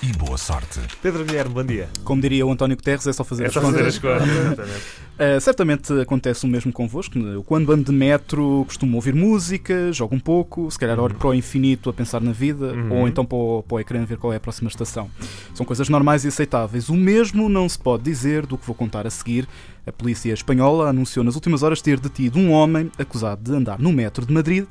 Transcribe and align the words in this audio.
e 0.00 0.12
boa 0.12 0.38
sorte. 0.38 0.78
Pedro 1.02 1.24
Guilherme, 1.24 1.52
bom 1.52 1.64
dia. 1.64 1.88
Como 2.04 2.22
diria 2.22 2.46
o 2.46 2.52
António 2.52 2.76
Guterres, 2.76 3.04
é 3.06 3.12
só 3.12 3.24
fazer 3.24 3.44
É 3.44 3.46
as 3.48 3.52
só 3.52 3.60
contas. 3.60 3.78
fazer 3.78 3.88
as 3.88 3.98
coisas. 3.98 4.28
exatamente. 4.46 4.82
Uh, 5.18 5.40
certamente 5.40 5.92
acontece 6.00 6.44
o 6.44 6.48
mesmo 6.48 6.72
convosco. 6.72 7.18
Eu, 7.18 7.42
quando 7.42 7.72
ando 7.72 7.84
de 7.90 7.92
metro, 7.92 8.64
costumo 8.66 8.94
ouvir 8.96 9.12
música, 9.14 9.92
jogo 9.92 10.14
um 10.14 10.20
pouco, 10.20 10.70
se 10.70 10.78
calhar 10.78 11.00
olho 11.00 11.16
para 11.16 11.28
o 11.28 11.34
infinito 11.34 11.90
a 11.90 11.92
pensar 11.92 12.20
na 12.20 12.30
vida, 12.30 12.66
Uhum. 12.72 13.00
ou 13.00 13.08
então 13.08 13.24
para 13.24 13.36
o, 13.36 13.62
para 13.66 13.74
o 13.74 13.80
ecrã 13.80 14.04
ver 14.04 14.18
qual 14.18 14.32
é 14.32 14.36
a 14.36 14.40
próxima 14.40 14.68
estação. 14.68 15.10
São 15.52 15.66
coisas 15.66 15.88
normais 15.88 16.24
e 16.24 16.28
aceitáveis. 16.28 16.88
O 16.88 16.94
mesmo 16.94 17.48
não 17.48 17.68
se 17.68 17.78
pode 17.78 18.04
dizer 18.04 18.46
do 18.46 18.56
que 18.56 18.64
vou 18.66 18.76
contar 18.76 19.04
a 19.04 19.10
seguir. 19.10 19.48
A 19.84 19.90
polícia 19.90 20.32
espanhola 20.32 20.88
anunciou 20.90 21.24
nas 21.24 21.34
últimas 21.34 21.64
horas 21.64 21.82
ter 21.82 21.98
detido 21.98 22.38
um 22.38 22.52
homem 22.52 22.88
acusado 22.98 23.42
de 23.42 23.56
andar 23.56 23.80
no 23.80 23.92
metro 23.92 24.24
de 24.24 24.32
Madrid 24.32 24.64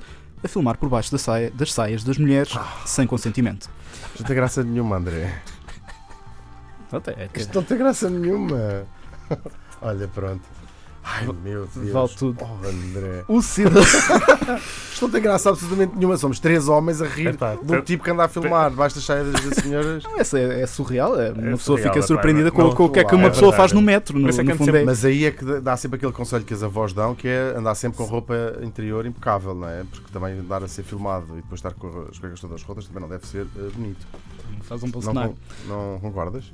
a 0.43 0.47
filmar 0.47 0.77
por 0.77 0.89
baixo 0.89 1.11
da 1.11 1.17
saia- 1.17 1.51
das 1.51 1.73
saias 1.73 2.03
das 2.03 2.17
mulheres 2.17 2.53
sem 2.85 3.05
consentimento. 3.07 3.69
Não 4.19 4.25
tem 4.25 4.35
graça 4.35 4.63
nenhuma, 4.63 4.97
André. 4.97 5.41
Pronto, 6.89 7.09
é 7.09 7.27
que- 7.27 7.39
Isto 7.41 7.55
não 7.55 7.63
tem 7.63 7.77
graça 7.77 8.09
nenhuma. 8.09 8.85
Olha, 9.81 10.07
pronto. 10.07 10.43
Ai, 11.19 11.27
meu 11.43 11.67
Deus. 11.75 11.91
Vale 11.91 12.09
tudo. 12.09 12.37
Oh, 12.41 12.67
André. 12.67 13.23
O 13.27 13.41
cidadão. 13.41 13.83
Isto 14.91 15.01
não 15.05 15.09
tem 15.11 15.21
graça 15.21 15.49
absolutamente 15.49 15.95
nenhuma. 15.95 16.17
Somos 16.17 16.39
três 16.39 16.67
homens 16.67 17.01
a 17.01 17.05
rir 17.07 17.27
Epá, 17.27 17.55
de 17.55 17.73
um 17.73 17.81
tipo 17.81 18.03
que 18.03 18.09
anda 18.11 18.23
a 18.25 18.27
filmar 18.27 18.69
debaixo 18.69 18.95
das 18.95 19.03
saias 19.05 19.31
das 19.31 19.55
senhoras. 19.63 20.03
Essa 20.17 20.39
é, 20.39 20.61
é 20.61 20.67
surreal. 20.67 21.19
é- 21.19 21.31
Uma 21.31 21.47
É 21.47 21.51
pessoa 21.51 21.77
surreal, 21.77 21.93
fica 21.93 22.05
surpreendida 22.07 22.51
com, 22.51 22.61
não, 22.63 22.75
com 22.75 22.85
o 22.85 22.89
que 22.89 22.99
é 22.99 23.03
que 23.03 23.15
uma 23.15 23.27
é 23.27 23.29
pessoa 23.29 23.53
faz 23.53 23.71
no 23.71 23.81
metro. 23.81 24.17
No, 24.17 24.27
é 24.29 24.31
no 24.31 24.51
fundo 24.55 24.65
sempre- 24.65 24.81
é- 24.81 24.85
Mas 24.85 25.05
aí 25.05 25.25
é 25.25 25.31
que 25.31 25.45
dá 25.61 25.75
sempre 25.77 25.97
aquele 25.97 26.11
conselho 26.13 26.43
que 26.43 26.53
as 26.53 26.63
avós 26.63 26.93
dão, 26.93 27.13
que 27.15 27.27
é 27.27 27.53
andar 27.55 27.75
sempre 27.75 27.97
com 27.97 28.05
roupa 28.05 28.35
interior 28.61 29.05
impecável, 29.05 29.53
não 29.53 29.67
é? 29.69 29.83
Porque 29.91 30.11
também 30.11 30.39
andar 30.39 30.63
a 30.63 30.67
ser 30.67 30.83
filmado 30.83 31.25
e 31.33 31.41
depois 31.41 31.59
estar 31.59 31.73
com 31.73 32.07
as 32.09 32.17
cuecas 32.17 32.39
todas 32.39 32.61
rotas 32.63 32.85
também 32.87 33.01
não 33.01 33.09
deve 33.09 33.25
ser 33.27 33.45
eh, 33.57 33.69
bonito. 33.75 34.05
Faz 34.63 34.81
um 34.81 34.85
Não, 34.87 34.91
Bolsonaro. 34.91 35.29
con- 35.29 35.37
não 35.67 35.99
concordas? 35.99 36.51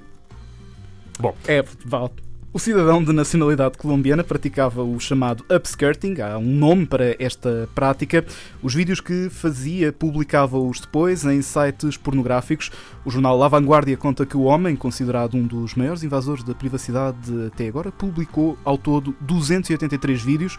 É, 1.47 1.63
vale. 1.85 2.11
O 2.55 2.59
cidadão 2.59 3.03
de 3.03 3.11
nacionalidade 3.11 3.79
colombiana 3.79 4.23
praticava 4.23 4.83
o 4.83 4.99
chamado 4.99 5.43
upskirting, 5.49 6.21
há 6.21 6.37
um 6.37 6.45
nome 6.45 6.85
para 6.85 7.15
esta 7.17 7.67
prática. 7.73 8.23
Os 8.61 8.75
vídeos 8.75 9.01
que 9.01 9.27
fazia 9.31 9.91
publicava-os 9.91 10.79
depois 10.79 11.25
em 11.25 11.41
sites 11.41 11.97
pornográficos. 11.97 12.69
O 13.03 13.09
jornal 13.09 13.35
La 13.39 13.47
Vanguardia 13.47 13.97
conta 13.97 14.23
que 14.23 14.37
o 14.37 14.43
homem, 14.43 14.75
considerado 14.75 15.35
um 15.35 15.47
dos 15.47 15.73
maiores 15.73 16.03
invasores 16.03 16.43
da 16.43 16.53
privacidade 16.53 17.47
até 17.47 17.67
agora, 17.67 17.91
publicou 17.91 18.55
ao 18.63 18.77
todo 18.77 19.15
283 19.21 20.21
vídeos. 20.21 20.55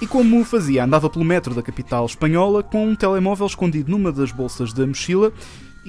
E 0.00 0.06
como 0.06 0.42
fazia? 0.46 0.84
Andava 0.84 1.10
pelo 1.10 1.26
metro 1.26 1.54
da 1.54 1.60
capital 1.60 2.06
espanhola 2.06 2.62
com 2.62 2.86
um 2.86 2.96
telemóvel 2.96 3.46
escondido 3.46 3.90
numa 3.90 4.10
das 4.10 4.32
bolsas 4.32 4.72
da 4.72 4.86
mochila 4.86 5.30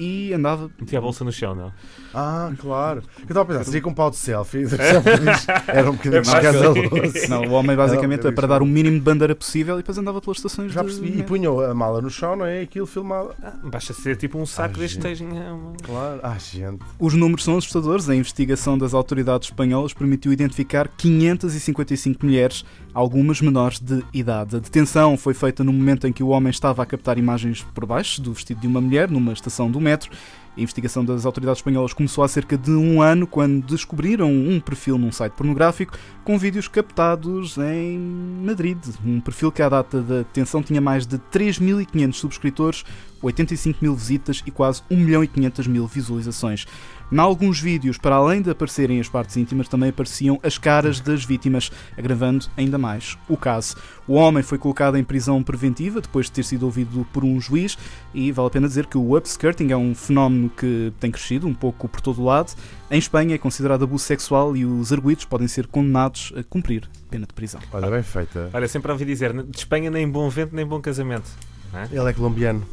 e 0.00 0.32
andava 0.32 0.70
Meti 0.80 0.96
a 0.96 1.00
bolsa 1.00 1.22
no 1.24 1.30
chão, 1.30 1.54
não? 1.54 1.72
Ah, 2.14 2.50
claro. 2.58 3.02
Eu 3.18 3.22
estava 3.24 3.42
a 3.42 3.44
pensar, 3.44 3.64
seria 3.64 3.82
com 3.82 3.90
um 3.90 3.94
pau 3.94 4.10
de 4.10 4.16
selfie. 4.16 4.64
Era 5.68 5.90
um 5.90 5.94
bocadinho 5.94 6.22
É 6.22 6.26
mais 6.26 6.44
escandaloso. 6.44 7.28
Não, 7.28 7.42
o 7.44 7.50
homem 7.52 7.76
basicamente 7.76 8.26
é 8.26 8.32
para 8.32 8.48
dar 8.48 8.62
o 8.62 8.66
mínimo 8.66 8.96
de 8.98 9.02
bandeira 9.04 9.34
possível 9.36 9.74
e 9.74 9.78
depois 9.78 9.98
andava 9.98 10.20
pelas 10.20 10.38
estações 10.38 10.72
Já 10.72 10.80
de 10.80 10.86
percebi. 10.86 11.18
E 11.18 11.22
punham 11.22 11.60
a 11.60 11.74
mala 11.74 12.00
no 12.00 12.10
chão, 12.10 12.34
não 12.34 12.46
é? 12.46 12.62
Aquilo 12.62 12.86
filmado. 12.86 13.34
Ah, 13.42 13.52
basta 13.62 13.92
ser 13.92 14.16
tipo 14.16 14.38
um 14.38 14.46
saco 14.46 14.74
Ah, 14.76 14.80
deste 14.80 14.98
tejinho. 14.98 15.74
Claro. 15.82 16.20
Ah, 16.22 16.36
gente. 16.38 16.80
Os 16.98 17.14
números 17.14 17.44
são 17.44 17.58
assustadores. 17.58 18.08
A 18.08 18.14
investigação 18.16 18.78
das 18.78 18.94
autoridades 18.94 19.48
espanholas 19.48 19.92
permitiu 19.92 20.32
identificar 20.32 20.88
555 20.88 22.24
mulheres, 22.24 22.64
algumas 22.94 23.40
menores 23.40 23.78
de 23.78 24.02
idade. 24.12 24.56
A 24.56 24.58
detenção 24.58 25.16
foi 25.16 25.34
feita 25.34 25.62
no 25.62 25.72
momento 25.72 26.06
em 26.06 26.12
que 26.12 26.22
o 26.22 26.28
homem 26.28 26.50
estava 26.50 26.82
a 26.82 26.86
captar 26.86 27.18
imagens 27.18 27.62
por 27.74 27.84
baixo 27.86 28.20
do 28.22 28.32
vestido 28.32 28.60
de 28.60 28.66
uma 28.66 28.80
mulher 28.80 29.10
numa 29.10 29.32
estação 29.32 29.70
do 29.70 29.80
metro 29.80 29.89
metro. 29.90 30.12
A 30.60 30.62
investigação 30.62 31.02
das 31.02 31.24
autoridades 31.24 31.60
espanholas 31.60 31.94
começou 31.94 32.22
há 32.22 32.28
cerca 32.28 32.58
de 32.58 32.70
um 32.72 33.00
ano 33.00 33.26
quando 33.26 33.64
descobriram 33.64 34.30
um 34.30 34.60
perfil 34.60 34.98
num 34.98 35.10
site 35.10 35.32
pornográfico 35.32 35.96
com 36.22 36.38
vídeos 36.38 36.68
captados 36.68 37.56
em 37.56 37.98
Madrid. 38.44 38.76
Um 39.02 39.22
perfil 39.22 39.50
que 39.50 39.62
à 39.62 39.70
data 39.70 40.02
da 40.02 40.18
detenção 40.18 40.62
tinha 40.62 40.78
mais 40.78 41.06
de 41.06 41.16
3.500 41.16 42.12
subscritores, 42.12 42.84
85 43.22 43.78
mil 43.80 43.94
visitas 43.94 44.42
e 44.44 44.50
quase 44.50 44.82
1 44.90 44.96
milhão 44.96 45.24
e 45.24 45.28
500 45.28 45.66
mil 45.66 45.86
visualizações. 45.86 46.66
Em 47.12 47.18
alguns 47.18 47.60
vídeos, 47.60 47.98
para 47.98 48.14
além 48.14 48.40
de 48.40 48.50
aparecerem 48.50 49.00
as 49.00 49.08
partes 49.08 49.36
íntimas, 49.36 49.66
também 49.66 49.88
apareciam 49.88 50.38
as 50.44 50.58
caras 50.58 51.00
das 51.00 51.24
vítimas, 51.24 51.72
agravando 51.98 52.46
ainda 52.56 52.78
mais 52.78 53.18
o 53.28 53.36
caso. 53.36 53.76
O 54.06 54.14
homem 54.14 54.42
foi 54.42 54.58
colocado 54.58 54.96
em 54.96 55.02
prisão 55.02 55.42
preventiva 55.42 56.00
depois 56.00 56.26
de 56.26 56.32
ter 56.32 56.44
sido 56.44 56.64
ouvido 56.64 57.06
por 57.12 57.24
um 57.24 57.40
juiz 57.40 57.76
e 58.14 58.30
vale 58.30 58.48
a 58.48 58.50
pena 58.50 58.68
dizer 58.68 58.86
que 58.86 58.96
o 58.96 59.16
upskirting 59.16 59.72
é 59.72 59.76
um 59.76 59.94
fenómeno 59.94 60.49
que 60.50 60.92
tem 61.00 61.10
crescido 61.10 61.46
um 61.46 61.54
pouco 61.54 61.88
por 61.88 62.00
todo 62.00 62.20
o 62.20 62.24
lado. 62.24 62.52
Em 62.90 62.98
Espanha 62.98 63.34
é 63.34 63.38
considerado 63.38 63.84
abuso 63.84 64.04
sexual 64.04 64.56
e 64.56 64.64
os 64.64 64.92
arguidos 64.92 65.24
podem 65.24 65.48
ser 65.48 65.66
condenados 65.66 66.32
a 66.36 66.42
cumprir 66.42 66.88
pena 67.10 67.26
de 67.26 67.32
prisão. 67.32 67.60
Olha, 67.72 67.90
bem 67.90 68.02
feita. 68.02 68.50
Olha, 68.52 68.68
sempre 68.68 68.92
ouvi 68.92 69.04
dizer, 69.04 69.32
de 69.42 69.56
Espanha 69.58 69.90
nem 69.90 70.08
bom 70.08 70.28
vento 70.28 70.54
nem 70.54 70.66
bom 70.66 70.80
casamento. 70.80 71.30
Não 71.72 71.80
é? 71.80 71.88
Ele 71.90 72.10
é 72.10 72.12
colombiano. 72.12 72.66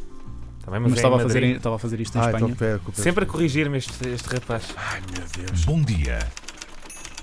Também, 0.64 0.80
Mas 0.80 0.90
mas, 0.90 0.92
é 0.92 0.96
estava 0.96 1.16
a, 1.16 1.20
fazer, 1.20 1.42
estava 1.44 1.76
a 1.76 1.78
fazer 1.78 2.00
isto 2.00 2.16
em 2.16 2.20
Ah, 2.20 2.24
Espanha. 2.26 2.50
então 2.52 2.78
culpa 2.80 3.00
Sempre 3.02 3.24
a 3.24 3.26
corrigir-me 3.26 3.78
este, 3.78 4.06
este 4.08 4.28
rapaz. 4.28 4.64
Ai, 4.76 5.00
meu 5.16 5.46
Deus. 5.46 5.64
Bom 5.64 5.80
dia 5.82 6.18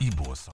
e 0.02 0.10
boa 0.10 0.36
sorte. 0.36 0.44